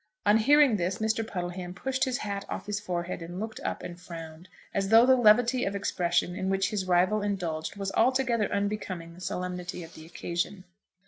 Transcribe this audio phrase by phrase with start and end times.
[0.25, 1.23] On hearing this, Mr.
[1.23, 5.15] Puddleham pushed his hat off his forehead and looked up and frowned, as though the
[5.15, 10.07] levity of expression in which his rival indulged, was altogether unbecoming the solemnity of the
[10.07, 10.63] occasion.